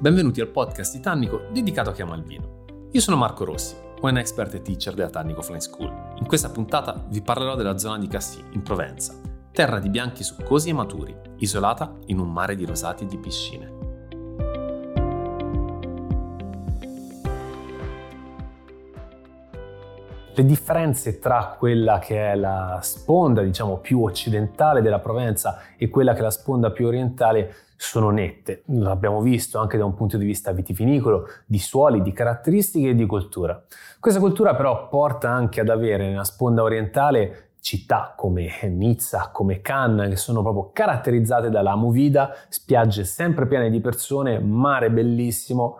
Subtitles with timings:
[0.00, 2.88] benvenuti al podcast di Tannico dedicato a chi ama il vino.
[2.90, 5.92] Io sono Marco Rossi, wine expert e teacher della Tannico Flying School.
[6.16, 9.20] In questa puntata vi parlerò della zona di Cassis, in Provenza,
[9.52, 13.79] terra di bianchi succosi e maturi, isolata in un mare di rosati e di piscine.
[20.32, 26.12] Le differenze tra quella che è la sponda, diciamo, più occidentale della Provenza e quella
[26.12, 28.62] che è la sponda più orientale sono nette.
[28.66, 33.06] L'abbiamo visto anche da un punto di vista vitivinicolo, di suoli, di caratteristiche e di
[33.06, 33.60] cultura.
[33.98, 40.10] Questa cultura però porta anche ad avere nella sponda orientale città come Nizza, come Cannes,
[40.10, 45.76] che sono proprio caratterizzate dalla movida, spiagge sempre piene di persone, mare bellissimo,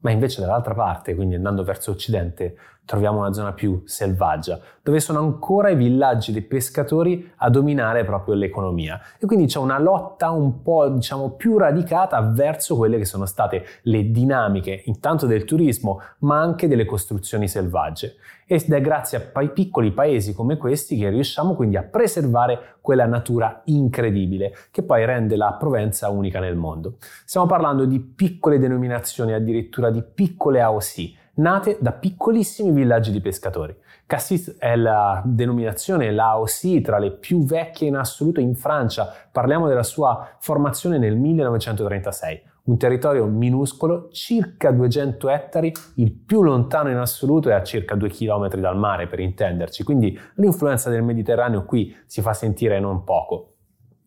[0.00, 5.20] ma invece dall'altra parte, quindi andando verso occidente, troviamo una zona più selvaggia, dove sono
[5.20, 9.00] ancora i villaggi dei pescatori a dominare proprio l'economia.
[9.18, 13.64] E quindi c'è una lotta un po' diciamo più radicata verso quelle che sono state
[13.82, 18.16] le dinamiche intanto del turismo, ma anche delle costruzioni selvagge.
[18.44, 23.62] Ed è grazie a piccoli paesi come questi che riusciamo quindi a preservare quella natura
[23.66, 26.96] incredibile che poi rende la Provenza unica nel mondo.
[27.24, 33.74] Stiamo parlando di piccole denominazioni, addirittura di piccole AOC nate da piccolissimi villaggi di pescatori.
[34.06, 39.10] Cassis è la denominazione, la AOC, tra le più vecchie in assoluto in Francia.
[39.30, 42.50] Parliamo della sua formazione nel 1936.
[42.64, 48.08] Un territorio minuscolo, circa 200 ettari, il più lontano in assoluto è a circa 2
[48.10, 53.51] km dal mare per intenderci, quindi l'influenza del Mediterraneo qui si fa sentire non poco.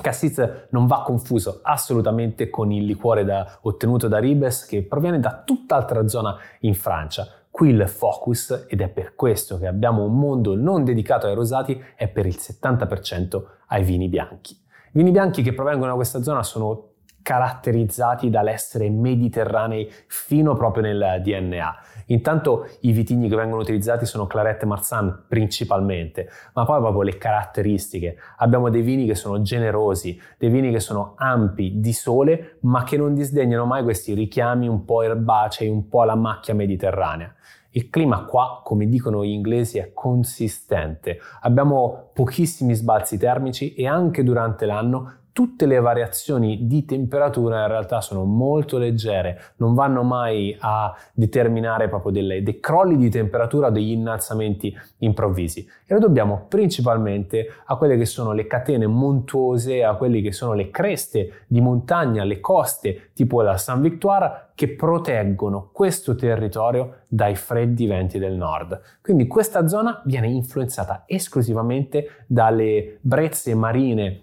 [0.00, 5.42] Cassis non va confuso assolutamente con il liquore da, ottenuto da Ribes che proviene da
[5.44, 7.26] tutt'altra zona in Francia.
[7.50, 11.82] Qui il focus, ed è per questo che abbiamo un mondo non dedicato ai rosati,
[11.94, 14.52] è per il 70% ai vini bianchi.
[14.52, 16.90] I vini bianchi che provengono da questa zona sono
[17.26, 21.76] caratterizzati dall'essere mediterranei fino proprio nel DNA.
[22.06, 28.16] Intanto i vitigni che vengono utilizzati sono Claret Marsan principalmente, ma poi proprio le caratteristiche.
[28.38, 32.96] Abbiamo dei vini che sono generosi, dei vini che sono ampi di sole, ma che
[32.96, 37.34] non disdegnano mai questi richiami un po' erbacei, un po' alla macchia mediterranea.
[37.70, 41.18] Il clima qua, come dicono gli inglesi, è consistente.
[41.42, 48.00] Abbiamo pochissimi sbalzi termici e anche durante l'anno tutte le variazioni di temperatura in realtà
[48.00, 53.90] sono molto leggere, non vanno mai a determinare proprio delle, dei crolli di temperatura, degli
[53.90, 55.68] innalzamenti improvvisi.
[55.84, 60.54] E lo dobbiamo principalmente a quelle che sono le catene montuose, a quelle che sono
[60.54, 67.34] le creste di montagna, le coste tipo la San Victoire che proteggono questo territorio dai
[67.34, 68.80] freddi venti del nord.
[69.02, 74.22] Quindi questa zona viene influenzata esclusivamente dalle brezze marine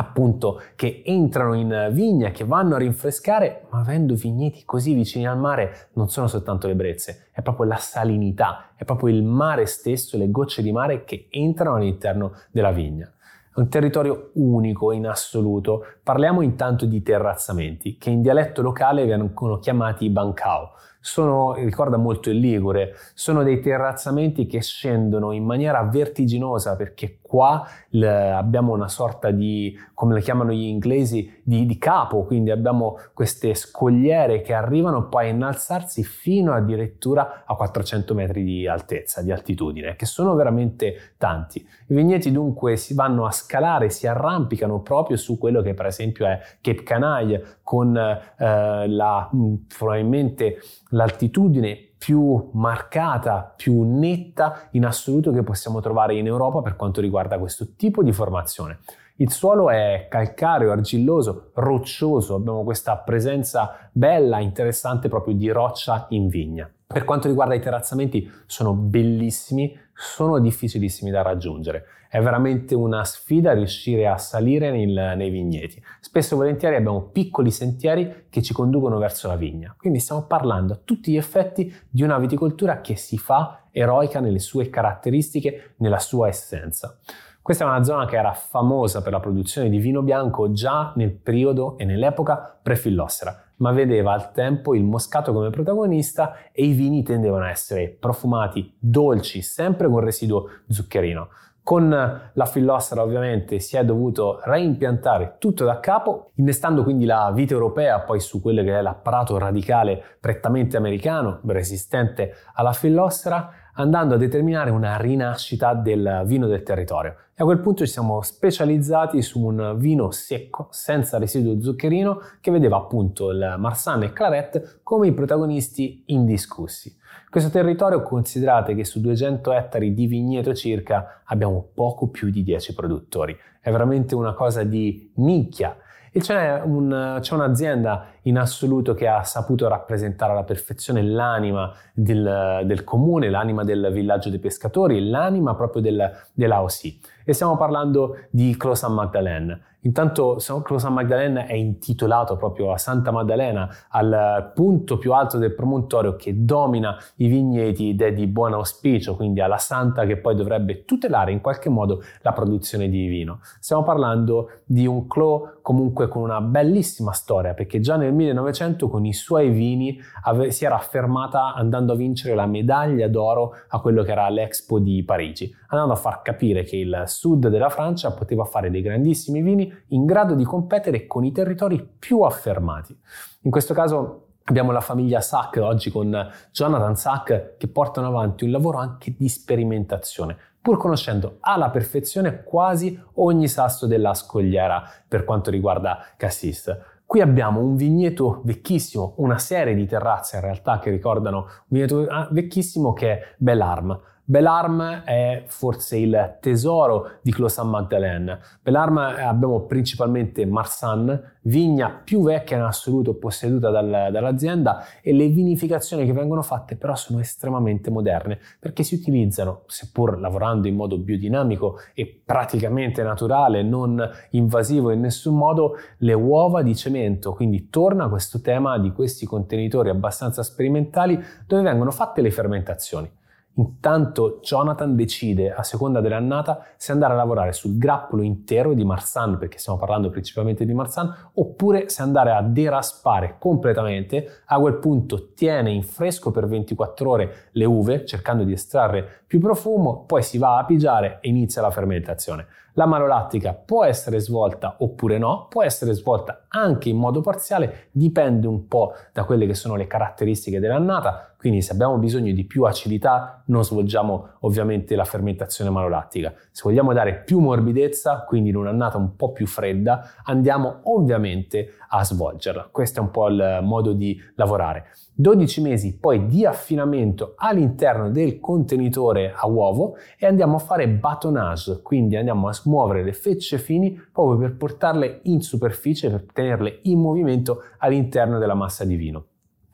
[0.00, 5.38] appunto che entrano in vigna, che vanno a rinfrescare, ma avendo vigneti così vicini al
[5.38, 10.16] mare non sono soltanto le brezze, è proprio la salinità, è proprio il mare stesso,
[10.16, 13.12] le gocce di mare che entrano all'interno della vigna.
[13.52, 15.84] È un territorio unico in assoluto.
[16.08, 22.38] Parliamo intanto di terrazzamenti, che in dialetto locale vengono chiamati bancao sono, ricorda molto il
[22.38, 27.66] Ligure, sono dei terrazzamenti che scendono in maniera vertiginosa perché qua
[28.00, 33.54] abbiamo una sorta di, come le chiamano gli inglesi, di, di, capo, quindi abbiamo queste
[33.54, 39.96] scogliere che arrivano poi a innalzarsi fino addirittura a 400 metri di altezza, di altitudine,
[39.96, 41.58] che sono veramente tanti.
[41.58, 45.97] I vigneti dunque si vanno a scalare, si arrampicano proprio su quello che per esempio
[46.02, 49.30] è Cape Canaille con eh, la,
[49.76, 50.58] probabilmente
[50.90, 57.38] l'altitudine più marcata, più netta in assoluto che possiamo trovare in Europa per quanto riguarda
[57.38, 58.78] questo tipo di formazione.
[59.16, 66.28] Il suolo è calcareo, argilloso, roccioso, abbiamo questa presenza bella, interessante proprio di roccia in
[66.28, 66.70] vigna.
[66.90, 71.84] Per quanto riguarda i terrazzamenti, sono bellissimi, sono difficilissimi da raggiungere.
[72.08, 75.82] È veramente una sfida riuscire a salire nel, nei vigneti.
[76.00, 79.74] Spesso e volentieri abbiamo piccoli sentieri che ci conducono verso la vigna.
[79.76, 84.38] Quindi stiamo parlando a tutti gli effetti di una viticoltura che si fa eroica nelle
[84.38, 86.98] sue caratteristiche, nella sua essenza.
[87.42, 91.12] Questa è una zona che era famosa per la produzione di vino bianco già nel
[91.12, 97.02] periodo e nell'epoca pre-fillossera, ma vedeva al tempo il moscato come protagonista e i vini
[97.02, 101.28] tendevano a essere profumati, dolci, sempre con residuo zuccherino.
[101.68, 107.52] Con la fillossera ovviamente si è dovuto reimpiantare tutto da capo, innestando quindi la vita
[107.52, 114.18] europea poi su quello che è l'apparato radicale prettamente americano, resistente alla fillossera, andando a
[114.18, 117.14] determinare una rinascita del vino del territorio.
[117.34, 122.50] e a quel punto ci siamo specializzati su un vino secco, senza residuo zuccherino, che
[122.50, 126.96] vedeva appunto il Marsanne e Claret come i protagonisti indiscussi.
[127.30, 132.74] Questo territorio considerate che su 200 ettari di vigneto circa abbiamo poco più di 10
[132.74, 133.36] produttori.
[133.60, 135.76] È veramente una cosa di nicchia
[136.10, 142.62] e c'è, un, c'è, un'azienda in assoluto che ha saputo rappresentare alla perfezione l'anima del,
[142.64, 146.98] del comune, l'anima del villaggio dei pescatori, l'anima proprio del, dell'AOC.
[147.24, 149.62] E stiamo parlando di Clos Saint Magdalene.
[149.82, 155.54] Intanto Clos Saint Magdalene è intitolato proprio a Santa Maddalena, al punto più alto del
[155.54, 160.34] promontorio che domina i vigneti ed è di buon auspicio, quindi alla santa che poi
[160.34, 163.40] dovrebbe tutelare in qualche modo la produzione di vino.
[163.60, 169.06] Stiamo parlando di un clos comunque con una bellissima storia, perché già nel 1900 con
[169.06, 174.02] i suoi vini ave- si era affermata andando a vincere la medaglia d'oro a quello
[174.02, 178.44] che era l'Expo di Parigi, andando a far capire che il sud della Francia poteva
[178.44, 182.98] fare dei grandissimi vini in grado di competere con i territori più affermati.
[183.42, 186.10] In questo caso Abbiamo la famiglia Sack oggi con
[186.52, 192.98] Jonathan Sack che portano avanti un lavoro anche di sperimentazione, pur conoscendo alla perfezione quasi
[193.16, 196.74] ogni sasso della scogliera per quanto riguarda Cassis.
[197.08, 202.06] Qui abbiamo un vigneto vecchissimo, una serie di terrazze in realtà che ricordano un vigneto
[202.06, 203.98] ah, vecchissimo che è Belarm.
[204.30, 208.38] Belarm è forse il tesoro di Clos Saint Magdalene.
[208.60, 216.04] Belarm abbiamo principalmente Marsanne, vigna più vecchia in assoluto posseduta dal, dall'azienda e le vinificazioni
[216.04, 221.78] che vengono fatte però sono estremamente moderne perché si utilizzano, seppur lavorando in modo biodinamico
[221.94, 227.32] e praticamente naturale, non invasivo in nessun modo, le uova di cemento.
[227.32, 233.17] Quindi torna questo tema di questi contenitori abbastanza sperimentali dove vengono fatte le fermentazioni.
[233.58, 239.36] Intanto Jonathan decide, a seconda dell'annata, se andare a lavorare sul grappolo intero di Marsan,
[239.36, 244.42] perché stiamo parlando principalmente di Marsan, oppure se andare a deraspare completamente.
[244.46, 249.40] A quel punto tiene in fresco per 24 ore le uve, cercando di estrarre più
[249.40, 252.46] profumo, poi si va a pigiare e inizia la fermentazione.
[252.78, 258.46] La malolattica può essere svolta oppure no, può essere svolta anche in modo parziale, dipende
[258.46, 262.62] un po' da quelle che sono le caratteristiche dell'annata, quindi se abbiamo bisogno di più
[262.62, 266.32] acidità non svolgiamo ovviamente la fermentazione malolattica.
[266.52, 272.04] Se vogliamo dare più morbidezza, quindi in un'annata un po' più fredda, andiamo ovviamente a
[272.04, 272.68] svolgerla.
[272.70, 274.86] Questo è un po' il modo di lavorare.
[275.20, 281.80] 12 mesi poi di affinamento all'interno del contenitore a uovo e andiamo a fare batonage,
[281.82, 287.00] quindi andiamo a smuovere le fecce fini proprio per portarle in superficie, per tenerle in
[287.00, 289.24] movimento all'interno della massa di vino.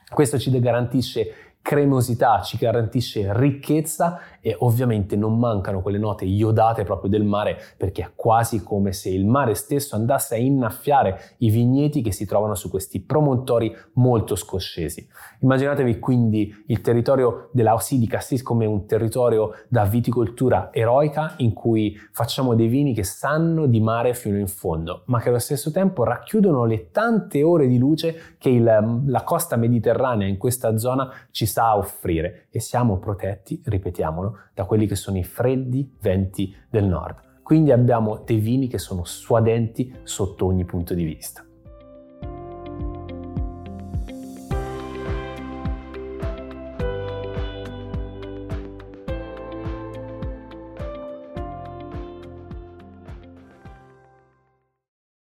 [0.08, 7.08] Questo ci garantisce cremosità, ci garantisce ricchezza e ovviamente non mancano quelle note iodate proprio
[7.08, 12.02] del mare perché è quasi come se il mare stesso andasse a innaffiare i vigneti
[12.02, 15.08] che si trovano su questi promontori molto scoscesi.
[15.40, 21.54] Immaginatevi quindi il territorio della Ossi di Cassis come un territorio da viticoltura eroica in
[21.54, 25.70] cui facciamo dei vini che sanno di mare fino in fondo, ma che allo stesso
[25.70, 31.10] tempo racchiudono le tante ore di luce che il, la costa mediterranea in questa zona
[31.30, 36.84] ci sa offrire e siamo protetti, ripetiamolo, da quelli che sono i freddi venti del
[36.84, 37.42] nord.
[37.42, 41.44] Quindi abbiamo dei vini che sono suadenti sotto ogni punto di vista.